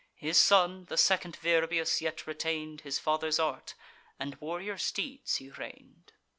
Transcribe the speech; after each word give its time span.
His 0.15 0.39
son, 0.39 0.85
the 0.85 0.97
second 0.97 1.35
Virbius, 1.35 2.01
yet 2.01 2.25
retain'd 2.25 2.81
His 2.81 2.97
father's 2.97 3.37
art, 3.37 3.75
and 4.19 4.33
warrior 4.41 4.79
steeds 4.79 5.35
he 5.35 5.51
rein'd. 5.51 6.13